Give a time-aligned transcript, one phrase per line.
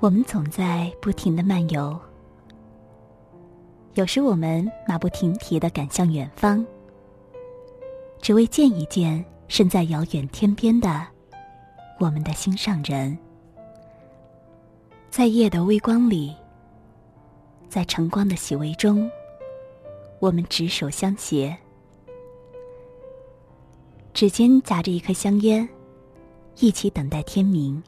[0.00, 1.98] 我们总在不停的漫游，
[3.96, 6.64] 有时我们马不停蹄的赶向远方，
[8.22, 11.06] 只为见一见身在遥远天边的
[11.98, 13.16] 我们的心上人。
[15.10, 16.34] 在夜的微光里，
[17.68, 19.10] 在晨光的熹微中，
[20.18, 21.54] 我们执手相携，
[24.14, 25.68] 指尖夹着一颗香烟，
[26.58, 27.82] 一起等待天明。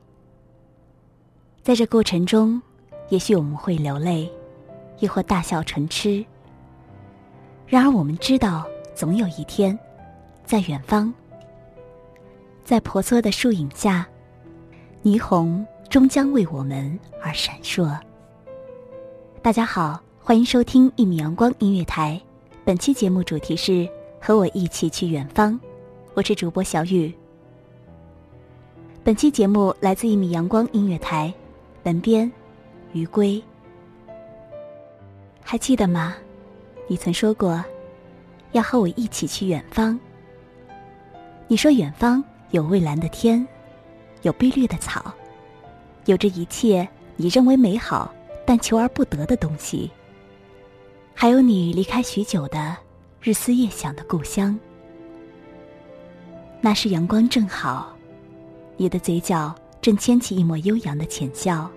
[1.63, 2.61] 在这过程中，
[3.09, 4.29] 也许我们会流泪，
[4.99, 6.25] 亦或大笑成痴。
[7.69, 9.79] 然而，我们知道，总有一天，
[10.45, 11.15] 在远方，
[12.65, 14.05] 在婆娑的树影下，
[15.05, 17.97] 霓虹终将为我们而闪烁。
[19.41, 22.21] 大家好，欢迎收听一米阳光音乐台。
[22.65, 23.89] 本期节目主题是
[24.21, 25.59] “和我一起去远方”，
[26.15, 27.15] 我是主播小雨。
[29.05, 31.33] 本期节目来自一米阳光音乐台。
[31.83, 32.31] 本编，
[32.93, 33.43] 余归。
[35.43, 36.15] 还记得吗？
[36.87, 37.63] 你曾说过，
[38.53, 39.99] 要和我一起去远方。
[41.49, 43.45] 你说远方有蔚蓝的天，
[44.23, 45.13] 有碧绿的草，
[46.05, 48.15] 有着一切你认为美好
[48.47, 49.91] 但求而不得的东西。
[51.15, 52.77] 还有你离开许久的
[53.21, 54.59] 日思夜想的故乡。
[56.61, 57.93] 那时阳光正好，
[58.77, 59.53] 你的嘴角。
[59.83, 61.69] 正牵起一抹悠扬的浅笑，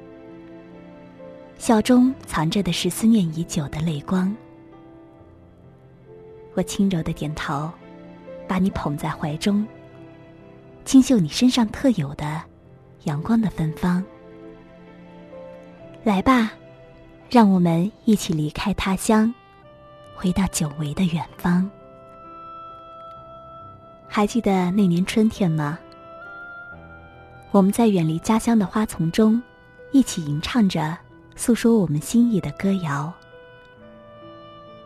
[1.57, 4.33] 笑中藏着的是思念已久的泪光。
[6.53, 7.67] 我轻柔的点头，
[8.47, 9.65] 把你捧在怀中，
[10.85, 12.39] 轻嗅你身上特有的
[13.05, 14.05] 阳光的芬芳。
[16.03, 16.51] 来吧，
[17.27, 19.33] 让我们一起离开他乡，
[20.15, 21.67] 回到久违的远方。
[24.07, 25.79] 还记得那年春天吗？
[27.55, 29.41] 我们在远离家乡的花丛中，
[29.93, 30.97] 一起吟唱着
[31.37, 33.13] 诉说我们心意的歌谣。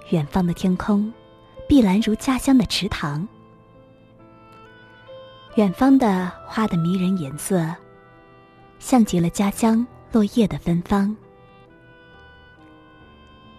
[0.10, 1.12] 远方的天空，
[1.68, 3.28] 碧蓝如家乡的池塘。
[5.56, 7.68] 远方的花的迷人颜色，
[8.78, 11.18] 像极了家乡落叶的芬芳。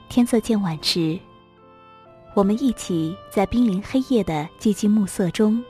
[0.08, 1.18] 天色渐晚时，
[2.34, 5.60] 我们一起在濒临黑夜的寂静暮色中，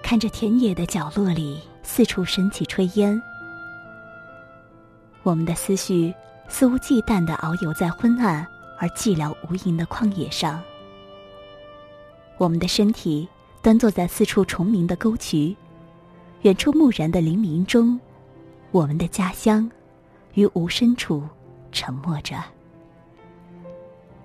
[0.00, 1.60] 看着田野的角落里。
[1.86, 3.22] 四处升起炊烟，
[5.22, 6.12] 我们的思绪
[6.48, 8.44] 肆无忌惮地遨游在昏暗
[8.78, 10.60] 而寂寥无垠的旷野上，
[12.38, 13.28] 我们的身体
[13.62, 15.54] 端坐在四处虫鸣的沟渠，
[16.42, 18.00] 远处木然的林鸣中，
[18.72, 19.70] 我们的家乡
[20.32, 21.22] 于无声处
[21.70, 22.42] 沉默着。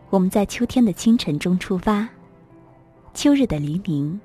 [0.09, 2.07] 我们在秋天的清晨中出发，
[3.13, 4.19] 秋日的黎明，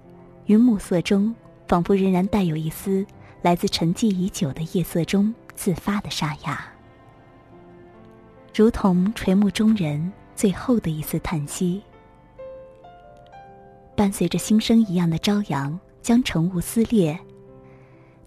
[0.46, 1.34] 于暮色中
[1.66, 3.04] 仿佛仍然带有一丝。
[3.44, 6.64] 来自沉寂已久的夜色中自发的沙哑，
[8.54, 11.82] 如同垂暮中人最后的一丝叹息。
[13.94, 17.20] 伴随着新生一样的朝阳将晨雾撕裂，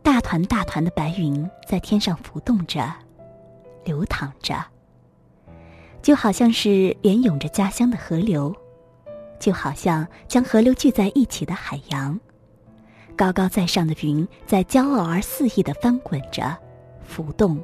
[0.03, 2.88] 大团大团的白云在天上浮动着，
[3.85, 4.63] 流淌着，
[6.00, 8.56] 就好像是连涌着家乡的河流，
[9.39, 12.19] 就好像将河流聚在一起的海洋。
[13.18, 16.56] 高高在上的云在骄傲而肆意的翻滚着、
[17.04, 17.60] 浮动，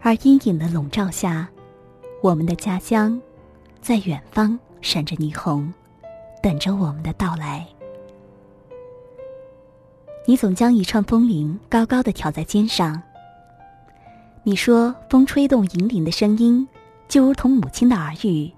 [0.00, 1.48] 而阴影的笼罩下，
[2.20, 3.18] 我们的家乡
[3.80, 5.72] 在远方闪着霓虹，
[6.42, 7.64] 等着我们的到来。
[10.26, 13.00] 你总将一串风铃高高的挑在肩上。
[14.42, 16.66] 你说，风吹动银铃的声音，
[17.06, 18.50] 就如同母亲的耳语，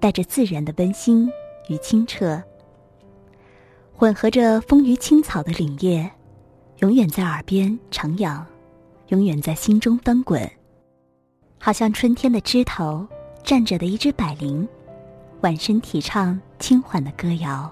[0.00, 1.30] 带着自然的温馨
[1.68, 2.42] 与清澈。
[3.98, 6.08] 混合着风雨青草的凛冽，
[6.76, 8.40] 永远在耳边徜徉，
[9.08, 10.48] 永远在心中翻滚。
[11.58, 13.04] 好像春天的枝头
[13.42, 14.68] 站着的一只百灵，
[15.40, 17.68] 晚身提唱轻缓的歌谣。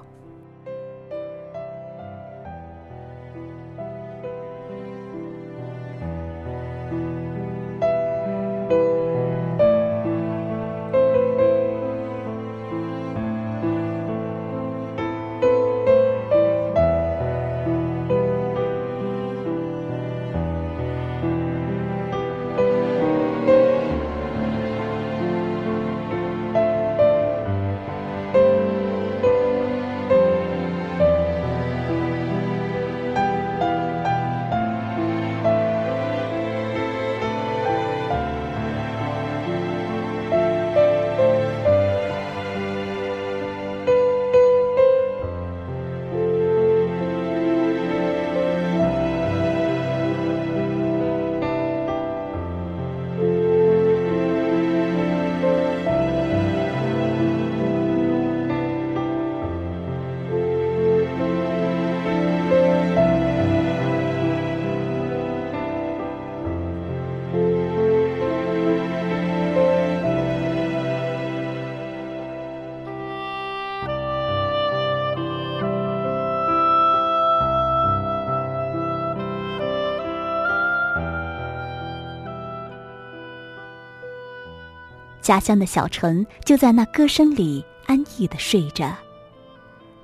[85.27, 88.95] 家乡的小城就在那歌声里安逸的睡着，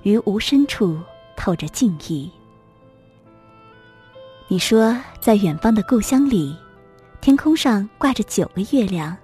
[0.01, 0.99] 于无深处
[1.37, 2.29] 透着静意。
[4.49, 6.53] 你说，在远方的故乡里，
[7.21, 9.15] 天空上挂着九个月亮，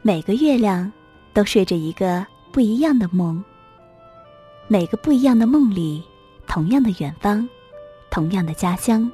[0.00, 0.92] 每个月亮
[1.34, 3.42] 都睡着一个不一样的梦。
[4.68, 6.00] 每个不一样的梦里，
[6.46, 7.48] 同样的远方，
[8.12, 9.10] 同样的家乡，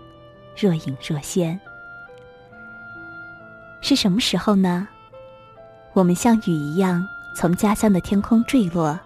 [0.54, 1.58] 若隐若现。
[3.80, 4.86] 是什么时候呢？
[5.96, 7.02] 我们像雨一样
[7.34, 9.00] 从家乡的天空坠落，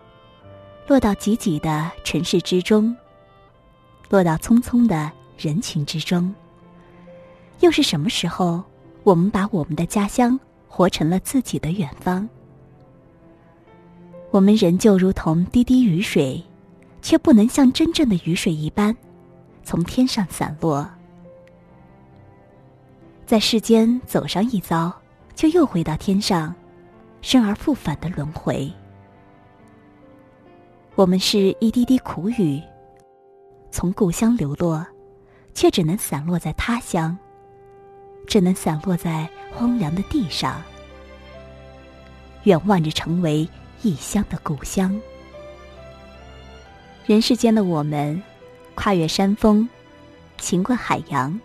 [0.89, 2.97] 落到挤挤的城市之中，
[4.09, 5.09] 落到匆匆的
[5.39, 6.35] 人群之中。
[7.61, 8.61] 又是什么时候，
[9.05, 12.29] 我们把我们的家乡活成了自己的远方？
[14.33, 16.43] 我们仍旧如同滴滴雨水，
[17.03, 18.93] 却不能像真正的雨水一般，
[19.63, 20.91] 从天上散落，
[23.27, 24.93] 在世间走上一遭，
[25.37, 26.53] 就又回到天上。
[27.23, 28.73] 生而复返的轮回，
[30.95, 32.61] 我们是一滴滴苦雨，
[33.71, 34.85] 从故乡流落，
[35.55, 37.17] 却只能散落在他乡，
[38.27, 40.63] 只能散落在荒凉的地上，
[42.45, 43.49] 远望着成为
[43.83, 44.99] 异乡的故乡。
[47.05, 48.21] 人世间的我们，
[48.75, 49.69] 跨越山峰，
[50.39, 51.39] 行过海洋，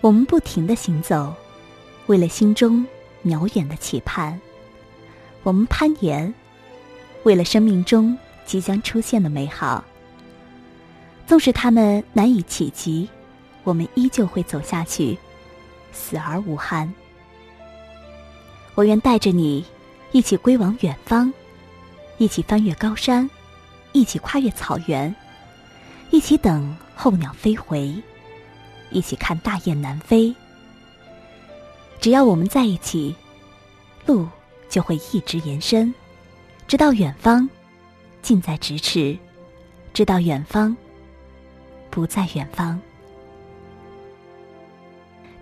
[0.00, 1.34] 我们不停的行走，
[2.06, 2.86] 为了心中
[3.24, 4.40] 渺远的期盼。
[5.42, 6.32] 我们攀岩，
[7.22, 9.82] 为了生命中即将出现的美好。
[11.26, 13.08] 纵使他们难以企及，
[13.64, 15.16] 我们依旧会走下去，
[15.92, 16.92] 死而无憾。
[18.74, 19.64] 我愿带着你，
[20.12, 21.32] 一起归往远方，
[22.18, 23.28] 一起翻越高山，
[23.92, 25.14] 一起跨越草原，
[26.10, 27.94] 一起等候鸟飞回，
[28.90, 30.34] 一起看大雁南飞。
[32.00, 33.14] 只要我们在一起，
[34.04, 34.26] 路。
[34.70, 35.92] 就会一直延伸，
[36.68, 37.46] 直到远方，
[38.22, 39.18] 近在咫尺；
[39.92, 40.74] 直到远方，
[41.90, 42.80] 不在远方。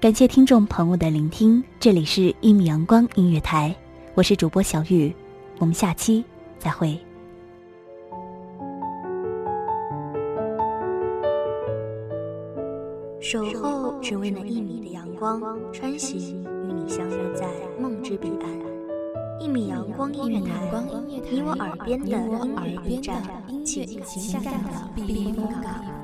[0.00, 3.74] 感谢听众朋友的聆听，这里是一米阳光音乐台，
[4.14, 5.14] 我是主播小雨，
[5.58, 6.24] 我们下期
[6.58, 6.98] 再会。
[13.20, 17.46] 守候只为那一米的阳光，穿行与你相约在
[17.78, 18.67] 梦之彼岸。
[19.40, 20.70] 一米阳光音乐台，
[21.06, 23.22] 你我耳边的音乐驿站，
[23.64, 25.97] 情感的避风港。